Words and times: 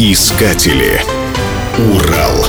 Искатели. 0.00 1.02
Урал. 1.76 2.46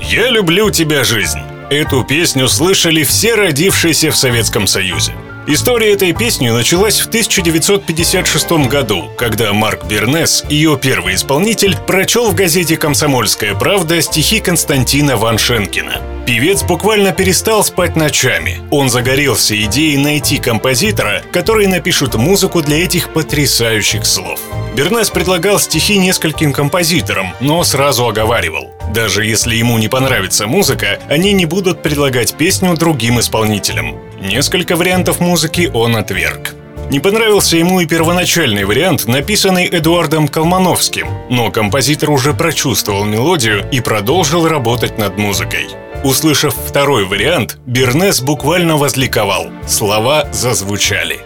«Я 0.00 0.28
люблю 0.28 0.72
тебя, 0.72 1.04
жизнь». 1.04 1.38
Эту 1.70 2.02
песню 2.02 2.48
слышали 2.48 3.04
все 3.04 3.36
родившиеся 3.36 4.10
в 4.10 4.16
Советском 4.16 4.66
Союзе. 4.66 5.12
История 5.46 5.92
этой 5.92 6.14
песни 6.14 6.48
началась 6.48 6.98
в 6.98 7.06
1956 7.06 8.50
году, 8.68 9.08
когда 9.16 9.52
Марк 9.52 9.84
Бернес, 9.84 10.44
ее 10.48 10.76
первый 10.82 11.14
исполнитель, 11.14 11.76
прочел 11.86 12.32
в 12.32 12.34
газете 12.34 12.76
«Комсомольская 12.76 13.54
правда» 13.54 14.02
стихи 14.02 14.40
Константина 14.40 15.16
Ваншенкина. 15.16 16.00
Певец 16.26 16.64
буквально 16.64 17.12
перестал 17.12 17.62
спать 17.62 17.94
ночами. 17.94 18.58
Он 18.72 18.90
загорелся 18.90 19.54
идеей 19.62 19.96
найти 19.98 20.38
композитора, 20.38 21.22
который 21.30 21.68
напишет 21.68 22.16
музыку 22.16 22.62
для 22.62 22.82
этих 22.82 23.12
потрясающих 23.12 24.04
слов. 24.04 24.40
Бернес 24.74 25.10
предлагал 25.10 25.58
стихи 25.58 25.98
нескольким 25.98 26.52
композиторам, 26.52 27.34
но 27.40 27.62
сразу 27.62 28.06
оговаривал. 28.06 28.70
Даже 28.94 29.24
если 29.24 29.54
ему 29.54 29.76
не 29.76 29.88
понравится 29.88 30.46
музыка, 30.46 30.98
они 31.08 31.34
не 31.34 31.44
будут 31.44 31.82
предлагать 31.82 32.34
песню 32.34 32.74
другим 32.74 33.20
исполнителям. 33.20 33.98
Несколько 34.18 34.76
вариантов 34.76 35.20
музыки 35.20 35.70
он 35.74 35.96
отверг. 35.96 36.54
Не 36.90 37.00
понравился 37.00 37.56
ему 37.56 37.80
и 37.80 37.86
первоначальный 37.86 38.64
вариант, 38.64 39.06
написанный 39.06 39.68
Эдуардом 39.68 40.26
Колмановским, 40.26 41.06
но 41.30 41.50
композитор 41.50 42.10
уже 42.10 42.32
прочувствовал 42.32 43.04
мелодию 43.04 43.66
и 43.70 43.80
продолжил 43.80 44.48
работать 44.48 44.98
над 44.98 45.18
музыкой. 45.18 45.68
Услышав 46.02 46.54
второй 46.54 47.04
вариант, 47.04 47.58
Бернес 47.66 48.20
буквально 48.20 48.76
возликовал. 48.76 49.50
Слова 49.66 50.28
зазвучали. 50.32 51.20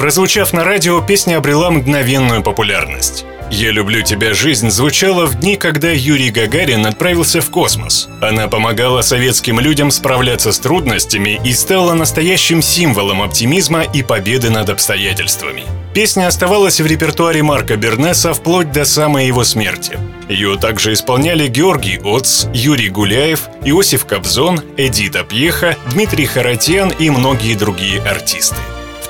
Прозвучав 0.00 0.54
на 0.54 0.64
радио, 0.64 1.02
песня 1.02 1.36
обрела 1.36 1.70
мгновенную 1.70 2.42
популярность. 2.42 3.26
«Я 3.50 3.70
люблю 3.70 4.00
тебя, 4.00 4.32
жизнь» 4.32 4.70
звучала 4.70 5.26
в 5.26 5.34
дни, 5.34 5.56
когда 5.56 5.90
Юрий 5.90 6.30
Гагарин 6.30 6.86
отправился 6.86 7.42
в 7.42 7.50
космос. 7.50 8.08
Она 8.22 8.48
помогала 8.48 9.02
советским 9.02 9.60
людям 9.60 9.90
справляться 9.90 10.52
с 10.52 10.58
трудностями 10.58 11.38
и 11.44 11.52
стала 11.52 11.92
настоящим 11.92 12.62
символом 12.62 13.20
оптимизма 13.20 13.82
и 13.82 14.02
победы 14.02 14.48
над 14.48 14.70
обстоятельствами. 14.70 15.64
Песня 15.92 16.28
оставалась 16.28 16.80
в 16.80 16.86
репертуаре 16.86 17.42
Марка 17.42 17.76
Бернеса 17.76 18.32
вплоть 18.32 18.72
до 18.72 18.86
самой 18.86 19.26
его 19.26 19.44
смерти. 19.44 19.98
Ее 20.30 20.56
также 20.56 20.94
исполняли 20.94 21.46
Георгий 21.46 22.00
Оц, 22.02 22.46
Юрий 22.54 22.88
Гуляев, 22.88 23.50
Иосиф 23.66 24.06
Кобзон, 24.06 24.62
Эдита 24.78 25.24
Пьеха, 25.24 25.76
Дмитрий 25.92 26.24
Харатьян 26.24 26.88
и 26.88 27.10
многие 27.10 27.54
другие 27.54 28.00
артисты. 28.00 28.56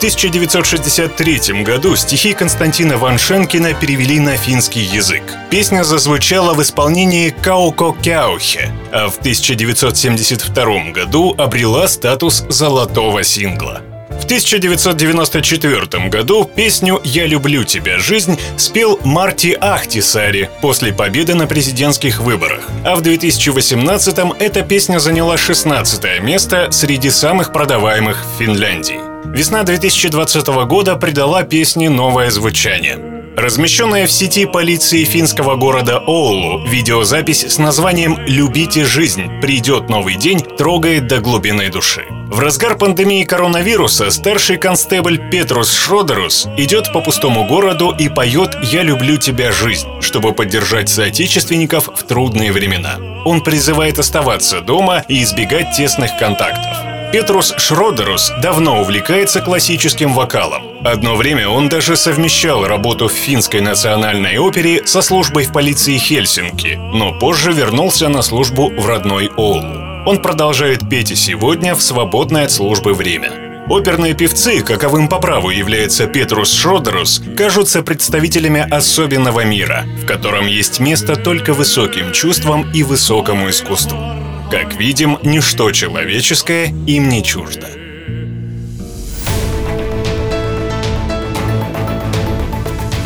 1963 0.00 1.62
году 1.62 1.94
стихи 1.94 2.32
Константина 2.32 2.96
Ваншенкина 2.96 3.74
перевели 3.74 4.18
на 4.18 4.34
финский 4.34 4.80
язык. 4.80 5.22
Песня 5.50 5.84
зазвучала 5.84 6.54
в 6.54 6.62
исполнении 6.62 7.28
Кауко 7.28 7.92
Кяухе, 8.02 8.72
а 8.92 9.10
в 9.10 9.18
1972 9.18 10.92
году 10.92 11.34
обрела 11.36 11.86
статус 11.86 12.46
золотого 12.48 13.22
сингла. 13.22 13.82
В 14.08 14.24
1994 14.24 16.08
году 16.08 16.44
песню 16.46 16.98
«Я 17.04 17.26
люблю 17.26 17.64
тебя, 17.64 17.98
жизнь» 17.98 18.38
спел 18.56 18.98
Марти 19.04 19.54
Ахтисари 19.60 20.48
после 20.62 20.94
победы 20.94 21.34
на 21.34 21.46
президентских 21.46 22.20
выборах. 22.20 22.66
А 22.86 22.96
в 22.96 23.02
2018 23.02 24.18
эта 24.38 24.62
песня 24.62 24.98
заняла 24.98 25.36
16 25.36 26.22
место 26.22 26.68
среди 26.70 27.10
самых 27.10 27.52
продаваемых 27.52 28.24
в 28.24 28.38
Финляндии. 28.38 29.09
Весна 29.26 29.62
2020 29.62 30.46
года 30.66 30.96
придала 30.96 31.42
песне 31.42 31.88
новое 31.88 32.30
звучание. 32.30 32.98
Размещенная 33.36 34.06
в 34.06 34.10
сети 34.10 34.44
полиции 34.44 35.04
финского 35.04 35.54
города 35.54 35.98
Оулу 35.98 36.66
видеозапись 36.66 37.44
с 37.44 37.58
названием 37.58 38.19
«Любите 38.26 38.84
жизнь. 38.84 39.41
Придет 39.41 39.88
новый 39.88 40.16
день» 40.16 40.41
трогает 40.41 41.06
до 41.06 41.20
глубины 41.20 41.70
души. 41.70 42.04
В 42.31 42.41
разгар 42.41 42.76
пандемии 42.76 43.25
коронавируса 43.25 44.10
старший 44.10 44.56
констебль 44.56 45.31
Петрус 45.31 45.72
Шродерус 45.72 46.48
идет 46.56 46.92
по 46.92 47.00
пустому 47.00 47.47
городу 47.47 47.94
и 47.97 48.08
поет 48.08 48.56
«Я 48.62 48.82
люблю 48.82 49.16
тебя, 49.16 49.52
жизнь», 49.52 49.87
чтобы 50.00 50.32
поддержать 50.32 50.88
соотечественников 50.88 51.88
в 51.94 52.02
трудные 52.04 52.52
времена. 52.52 52.97
Он 53.25 53.42
призывает 53.42 53.98
оставаться 53.98 54.60
дома 54.60 55.04
и 55.08 55.22
избегать 55.22 55.76
тесных 55.76 56.19
контактов. 56.19 56.89
Петрус 57.12 57.53
Шродерус 57.56 58.31
давно 58.41 58.81
увлекается 58.81 59.41
классическим 59.41 60.15
вокалом. 60.15 60.62
Одно 60.84 61.16
время 61.16 61.48
он 61.48 61.69
даже 61.69 61.97
совмещал 61.97 62.65
работу 62.65 63.09
в 63.09 63.12
финской 63.12 63.60
национальной 63.60 64.38
опере 64.38 64.87
со 64.87 65.03
службой 65.03 65.44
в 65.44 65.53
полиции 65.53 65.99
Хельсинки, 65.99 66.78
но 66.94 67.12
позже 67.19 67.50
вернулся 67.50 68.09
на 68.09 68.22
службу 68.22 68.70
в 68.70 68.87
родной 68.87 69.28
Оулу. 69.37 70.06
Он 70.06 70.22
продолжает 70.22 70.88
петь 70.88 71.10
и 71.10 71.16
сегодня 71.16 71.75
в 71.75 71.82
свободное 71.82 72.44
от 72.44 72.53
службы 72.53 72.94
время. 72.94 73.32
Оперные 73.69 74.15
певцы, 74.15 74.60
каковым 74.60 75.09
по 75.09 75.19
праву 75.19 75.50
является 75.50 76.06
Петрус 76.06 76.53
Шродерус, 76.53 77.22
кажутся 77.37 77.82
представителями 77.82 78.65
особенного 78.70 79.44
мира, 79.44 79.84
в 80.00 80.06
котором 80.06 80.47
есть 80.47 80.78
место 80.78 81.16
только 81.16 81.54
высоким 81.54 82.12
чувствам 82.12 82.70
и 82.72 82.84
высокому 82.84 83.50
искусству. 83.50 84.19
Как 84.50 84.75
видим, 84.75 85.16
ничто 85.22 85.71
человеческое 85.71 86.75
им 86.88 87.09
не 87.09 87.22
чуждо. 87.22 87.69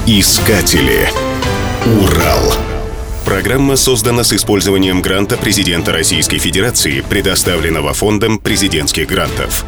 Искатели. 0.07 1.11
Урал. 2.01 2.55
Программа 3.27 3.77
создана 3.77 4.25
с 4.25 4.33
использованием 4.33 5.03
гранта 5.03 5.37
президента 5.37 5.93
Российской 5.93 6.39
Федерации, 6.39 7.03
предоставленного 7.03 7.93
Фондом 7.93 8.39
президентских 8.39 9.07
грантов. 9.07 9.67